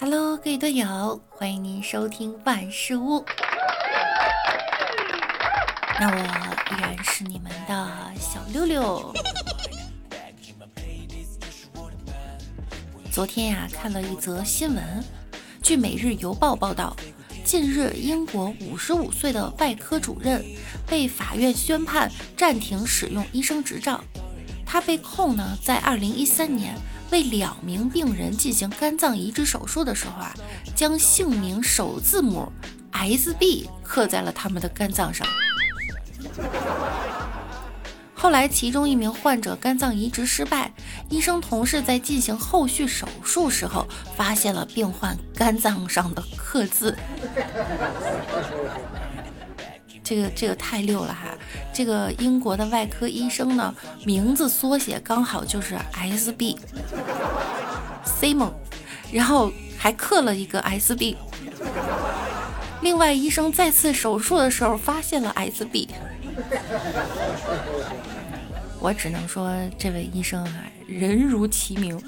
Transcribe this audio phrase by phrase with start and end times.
[0.00, 3.24] Hello，各位队友，欢迎您收听万事屋。
[5.98, 9.12] 那我依然是你们的小六六。
[13.10, 15.04] 昨天呀，看了一则新闻，
[15.64, 16.96] 据《每日邮报》报道，
[17.44, 20.44] 近日英国五十五岁的外科主任
[20.86, 24.00] 被法院宣判暂停使用医生执照。
[24.64, 26.76] 他被控呢，在二零一三年
[27.10, 30.34] 为两名病人进行肝脏移植手术的时候啊，
[30.74, 32.52] 将姓名首字母
[32.92, 35.26] S B 刻在了他们的肝脏上。
[38.14, 40.72] 后来，其中一名患者肝脏移植失败，
[41.08, 46.96] 医生同事在进行后续手术时候，发现了病患肝脏上的刻字。
[50.02, 51.36] 这个这个太溜了哈！
[51.72, 53.74] 这个英国的外科医生呢，
[54.06, 56.58] 名字缩写刚好就是 S B
[58.18, 58.52] S B，Simon，
[59.12, 61.16] 然后还刻了一个 S B。
[62.82, 65.88] 另外，医生再次手术的时候发现了 S B。
[68.80, 72.00] 我只能说，这位医生啊，人如其名。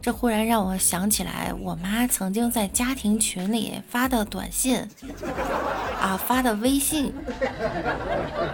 [0.00, 4.88] 这忽然让我想起来，我妈曾经在家庭群里发的短信，
[6.00, 7.12] 啊，发的微信。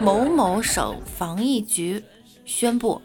[0.01, 2.03] 某某省防疫局
[2.45, 3.01] 宣布。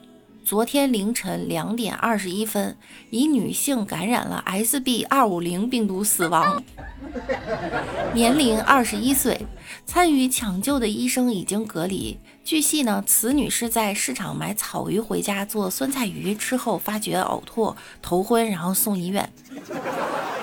[0.45, 2.75] 昨天凌晨两点二十一分，
[3.11, 6.63] 一女性感染了 SB 二五零病毒死亡，
[8.15, 9.45] 年龄二十一岁。
[9.85, 12.17] 参与抢救的医生已经隔离。
[12.43, 19.31] 据悉呢，此女士在市场买草鱼回家做酸菜鱼吃后，发觉呕吐、头昏，然后送医院。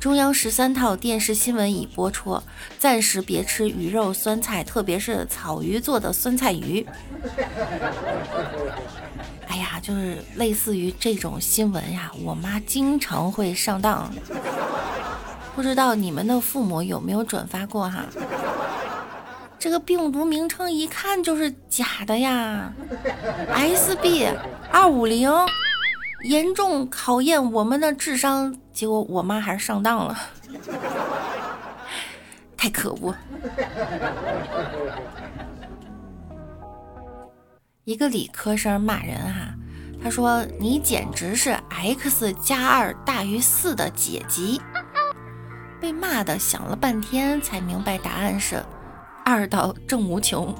[0.01, 2.41] 中央十三套电视新闻已播出，
[2.79, 6.87] 暂时别吃鱼肉酸菜，特别是草鱼做的酸菜鱼。
[9.49, 14.13] 哎呀，就是类似于这种新闻呀，我妈经常会上当。
[15.55, 18.05] 不知道你们的父母有没有转发过哈？
[19.59, 22.73] 这个病毒名称一看就是假的呀，
[23.51, 24.29] SB
[24.71, 25.31] 二五零，
[26.27, 28.55] 严重考验我们的智商。
[28.73, 30.17] 结果我妈还是上当了，
[32.57, 33.15] 太可恶。
[37.85, 39.55] 一个理科生骂人哈，
[40.03, 44.61] 他说：“你简直是 x 加二大于四的解集。”
[45.81, 48.61] 被骂的想了半天才明白答案是
[49.25, 50.53] 二到正无穷。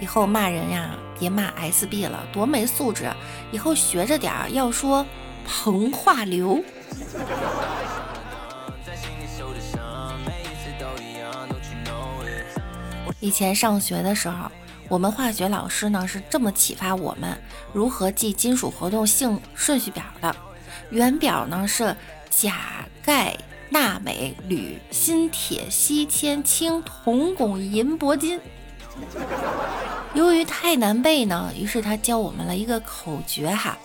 [0.00, 3.12] 以后骂人呀，别骂 SB 了，多没素质！
[3.52, 5.04] 以后学着点儿，要说
[5.46, 6.64] 膨化流。
[13.20, 14.50] 以前上学的时候，
[14.88, 17.38] 我们化学老师呢是这么启发我们
[17.74, 20.34] 如何记金属活动性顺序表的。
[20.88, 21.94] 原表呢是
[22.30, 23.36] 钾、钙、
[23.68, 28.40] 钠、镁、铝、锌、铁、锡、铅、氢、铜、汞、银、铂、金。
[30.14, 33.78] 由于太难背呢，于是他教我们了一个口诀哈：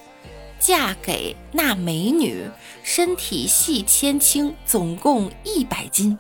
[0.59, 2.50] 嫁给那美女，
[2.84, 6.18] 身体细千轻，总共一百斤。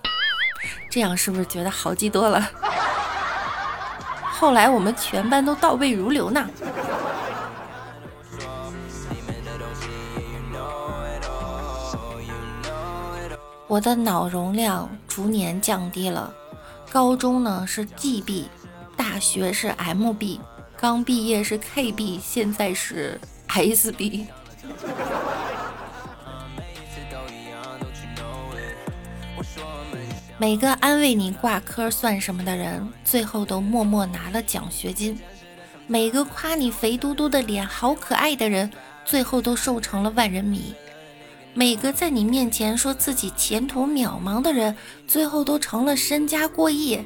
[0.89, 2.49] 这样是不是觉得好记多了？
[4.31, 6.47] 后来我们全班都倒背如流呢。
[13.67, 16.31] 我的脑容量逐年降低了，
[16.91, 18.45] 高中呢是 GB，
[19.15, 20.41] 大学是 MB，
[20.75, 23.17] 刚毕业是 KB，现在是
[23.47, 24.25] SB。
[30.37, 35.15] 每个安慰你挂科算什么的人，最后都默默拿了奖学金；
[35.87, 38.69] 每个夸你肥嘟嘟的脸好可爱的人，
[39.05, 40.73] 最后都瘦成了万人迷；
[41.53, 44.75] 每个在你面前说自己前途渺茫的人，
[45.07, 47.01] 最后都成了身家过亿。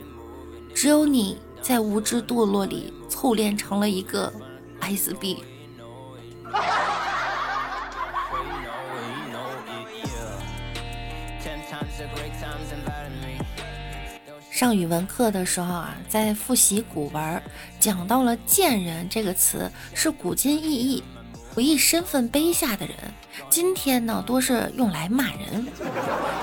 [0.73, 4.31] 只有你在无知堕落里淬炼成了一个
[4.81, 5.37] SB。
[14.51, 17.41] 上语文课的时候啊，在复习古文，
[17.79, 21.01] 讲到了“贱人”这个词是古今意义，
[21.53, 22.95] 回忆身份卑下的人。
[23.49, 25.65] 今天呢，多是用来骂人，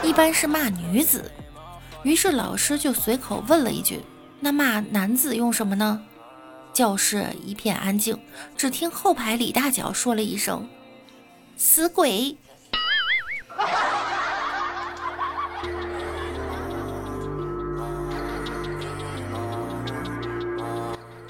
[0.02, 1.30] 一般是骂女子。
[2.04, 4.00] 于是老师就随口问了一句
[4.40, 6.02] ：“那骂男子用什么呢？”
[6.72, 8.18] 教室一片安静，
[8.56, 10.68] 只听后排李大脚说了一声
[11.56, 12.36] ：“死鬼。”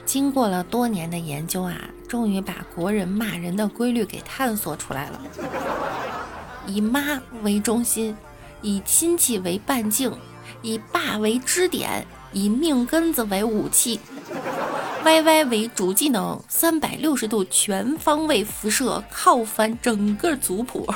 [0.04, 5.20] 经过了多年的研究啊，终于把国人骂人的规律给探索出来了。
[6.66, 8.16] 以妈为中心，
[8.62, 10.12] 以亲戚为半径，
[10.62, 14.00] 以爸为支点，以命根子为武器
[15.05, 20.87] ，Y Y 为主技能，三百六十度全方位辐射，靠翻整个族谱。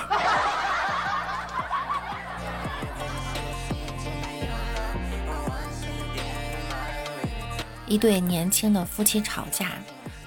[7.87, 9.73] 一对年轻的夫妻吵架，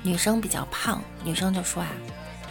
[0.02, 1.88] 女生比较胖，女生就说啊：“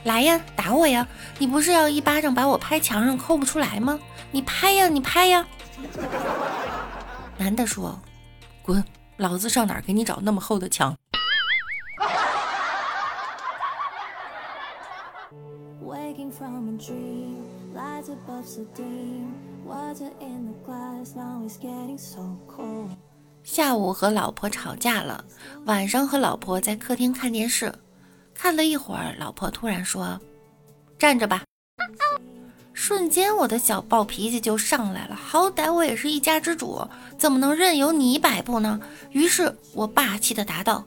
[0.04, 1.06] 来呀，打我呀！
[1.38, 3.98] 你不是要一巴掌把我拍墙上抠不出来吗？
[4.30, 5.44] 你拍呀，你拍呀！”
[7.36, 8.00] 男的说
[8.62, 8.82] ：“滚，
[9.16, 10.96] 老子上哪儿给你找那么厚的墙？”
[23.42, 25.24] 下午和老婆吵架了，
[25.66, 27.74] 晚上和老婆在客厅看电视，
[28.32, 30.18] 看了一会儿，老婆突然说
[30.96, 31.42] ：“站着吧。”
[32.84, 36.84] 瞬间我的小暴脾气就上来了，好歹我也是一家之主，
[37.16, 38.80] 怎么能任由你摆布呢？
[39.12, 40.84] 于是我霸气的答道：“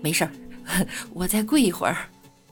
[0.00, 0.30] 没事儿，
[1.12, 1.98] 我再跪一会儿。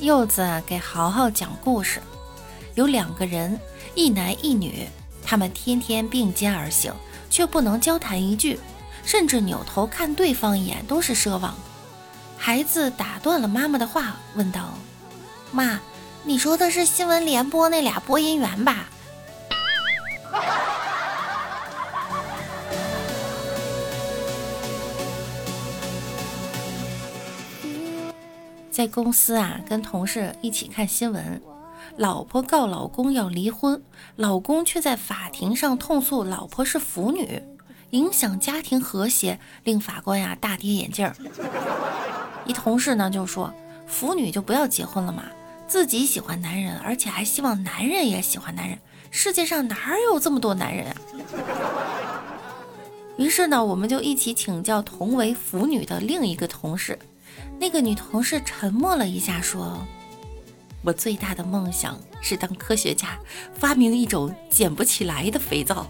[0.00, 2.02] 柚子给豪豪讲故事，
[2.74, 3.56] 有两个人，
[3.94, 4.88] 一男一女。
[5.24, 6.92] 他们天天并肩而行，
[7.30, 8.58] 却不能交谈一句，
[9.04, 11.54] 甚至扭头看对方一眼都是奢望。
[12.46, 14.74] 孩子打断了妈妈的话，问道
[15.50, 15.80] ：“妈，
[16.24, 18.90] 你说的是新闻联播那俩播音员吧？”
[28.70, 31.40] 在公司啊，跟同事一起看新闻。
[31.96, 33.82] 老婆告老公要离婚，
[34.16, 37.42] 老公却在法庭上痛诉老婆是腐女，
[37.92, 41.10] 影响家庭和谐，令法官呀大跌眼镜。
[42.46, 43.52] 一同事呢就说
[43.86, 45.24] ：“腐女就不要结婚了嘛，
[45.66, 48.78] 自己喜欢男人，而且还希望男人也喜欢男人，
[49.10, 50.96] 世界上哪有这么多男人啊？”
[53.16, 56.98] 于是呢，我们就一起请教同为腐女的另一个同事。
[57.58, 59.78] 那个女同事沉默了一下，说。
[60.82, 63.18] 我最大的梦想是当科学家，
[63.54, 65.86] 发明一种捡不起来的肥皂。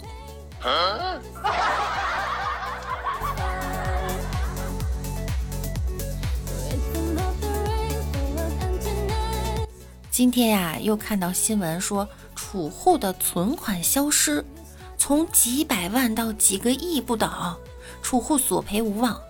[10.14, 14.44] 今天呀，又看到新闻说，储户的存款消失，
[14.96, 17.28] 从几百万到几个亿不等，
[18.00, 19.20] 储户索赔无望。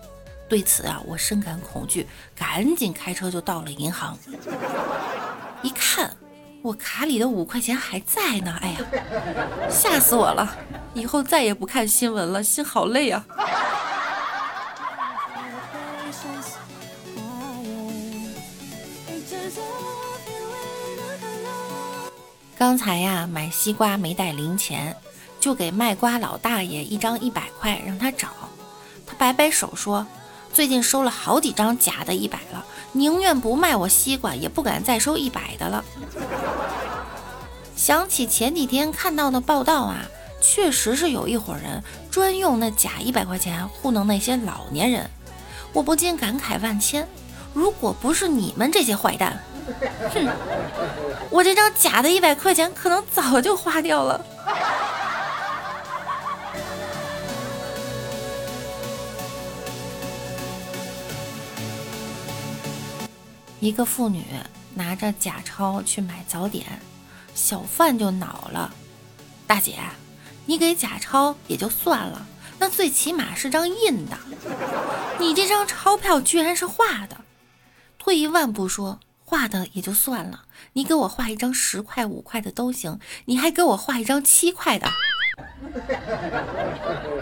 [0.46, 4.14] 对此啊，我深感恐惧，赶紧开车就到了银行。
[5.62, 6.14] 一看，
[6.60, 8.54] 我卡里的五块钱还在呢！
[8.60, 8.80] 哎呀，
[9.70, 10.54] 吓死我了！
[10.92, 13.24] 以后再也不看新闻了，心好累啊！
[22.64, 24.96] 刚才呀，买西瓜没带零钱，
[25.38, 28.28] 就给卖瓜老大爷一张一百块让他找，
[29.06, 30.06] 他摆摆手说。
[30.50, 35.84] 最近收了好几张假的一百了，宁愿不卖我西瓜，也不敢再收一百的了。
[37.76, 39.98] 想起前几天看到的报道啊，
[40.40, 45.10] 确实是有一伙人专用那假一百块钱糊弄那些老年人，
[45.74, 47.06] 我不禁感慨万千。
[47.52, 49.38] 如果不是你们这些坏蛋，
[50.12, 50.28] 哼，
[51.30, 54.24] 我这张假的一百块钱可能早就花掉了。
[63.60, 64.22] 一个妇女
[64.74, 66.66] 拿着假钞去买早点，
[67.34, 68.70] 小贩就恼了
[69.48, 69.78] ：“大姐，
[70.44, 72.26] 你给假钞也就算了，
[72.58, 74.18] 那最起码是张印的。
[75.18, 77.16] 你这张钞票居然是画的。
[77.98, 80.42] 退一万步说，画的也就算了，
[80.74, 84.86] 你给我画一张十块五块的都行，你还给我画一张七块的。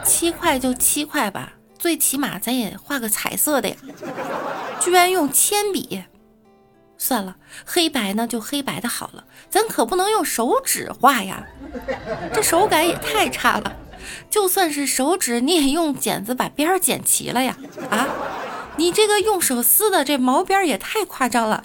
[0.05, 3.77] 七块就七块吧，最起码咱也画个彩色的呀。
[4.81, 6.03] 居然用铅笔，
[6.99, 11.47] 算了，黑白呢就黑白的好了，咱可不能用手指画呀，
[12.35, 13.77] 这手感也太差了。
[14.29, 17.57] 就算是手指，你也用剪子把边儿剪齐了呀。
[17.89, 18.09] 啊，
[18.77, 21.65] 你这个用手撕的这毛边也太夸张了。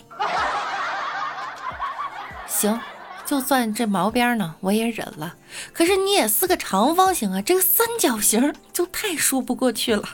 [2.47, 2.79] 行。
[3.25, 5.35] 就算这毛边呢，我也忍了。
[5.73, 10.07] 可是你也撕个长方形啊，这个三角形就太说不过去了。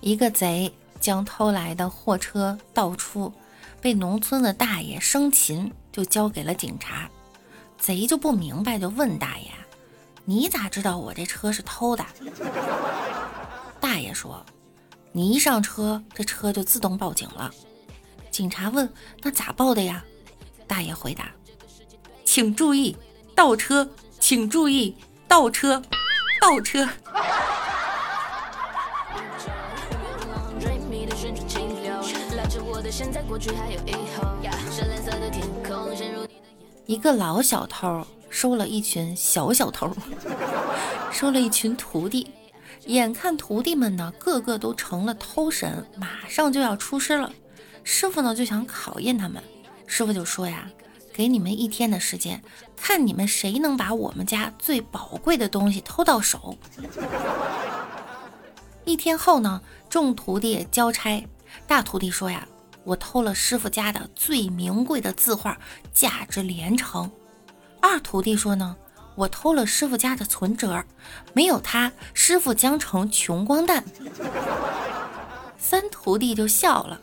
[0.00, 3.32] 一个贼将偷来的货车盗出，
[3.80, 7.08] 被农村的大爷生擒，就交给了警察。
[7.80, 9.50] 贼就不明白，就问大爷
[10.24, 12.04] ：“你咋知道我这车是偷的？”
[13.80, 14.44] 大爷说
[15.12, 17.50] ：“你一上车，这车就自动报警了。”
[18.30, 18.88] 警察问
[19.22, 20.04] ：“那咋报的呀？”
[20.68, 21.32] 大爷回答
[22.24, 22.96] ：“请注意
[23.34, 23.88] 倒车，
[24.20, 24.94] 请注意
[25.26, 25.82] 倒车，
[26.40, 26.86] 倒车。”
[36.90, 39.88] 一个老小偷收了一群小小偷，
[41.12, 42.28] 收了一群徒弟。
[42.86, 47.32] 眼看徒弟们呢，个个都成了偷神，马上就要出师了。
[47.84, 49.40] 师傅呢就想考验他们，
[49.86, 50.68] 师傅就说呀
[51.14, 52.42] ：“给你们一天的时间，
[52.76, 56.58] 看你们谁能把我们家最宝贵的东西偷到手。
[58.84, 61.24] ”一天后呢，众徒弟交差，
[61.68, 62.48] 大徒弟说呀
[62.90, 65.56] ：“我偷了师傅家的最名贵的字画，
[65.92, 67.08] 价值连城。”
[67.80, 68.76] 二徒弟说呢。
[69.16, 70.82] 我偷了师傅家的存折，
[71.34, 73.84] 没有他，师傅将成穷光蛋。
[75.58, 76.98] 三徒弟就笑了，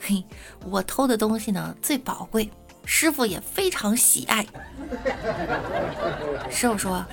[0.00, 0.24] 嘿，
[0.64, 2.50] 我偷的东西呢最宝贵，
[2.84, 4.44] 师傅也非常喜爱。
[6.50, 7.04] 师傅说：“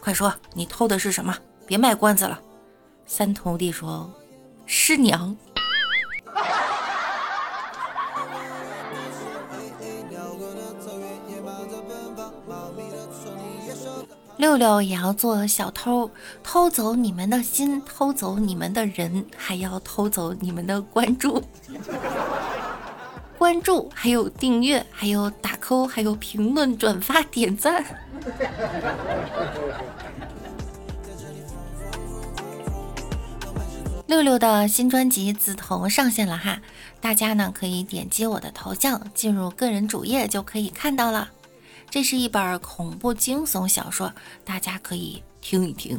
[0.00, 1.36] 快说，你偷的是什么？
[1.66, 2.40] 别卖关子了。”
[3.06, 4.12] 三徒弟说
[4.66, 5.36] ：“师娘。”
[14.40, 16.10] 六六也要做小偷，
[16.42, 21.42] 偷走你们的心，偷走你们的人，还要偷走你们的关注、
[23.36, 27.84] 关注，还有订阅，还有打 call，还有评论、转发、点赞。
[34.06, 36.62] 六六的新专辑《紫瞳》上线了哈，
[36.98, 41.28] 大家呢可以点击我的头像进入个人主页就可以看到了。
[41.90, 44.12] 这是一本恐怖惊悚小说，
[44.44, 45.98] 大家可以听一听。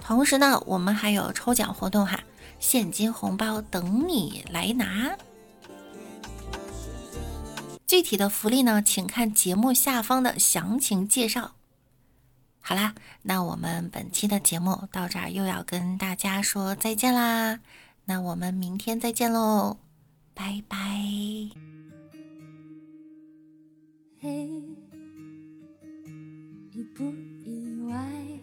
[0.00, 2.18] 同时呢，我们还有抽奖活动哈，
[2.58, 5.16] 现金红包等你来拿。
[7.86, 11.52] 具体的福利呢，请看节目下方的详情介绍。
[12.60, 17.60] 好啦，那我们本期的节目到这儿又要跟大家说再见啦，
[18.04, 19.78] 那我们明天再见喽，
[20.34, 21.87] 拜拜。
[24.20, 24.48] 嘿，
[26.72, 27.04] 意不
[27.44, 28.37] 意外？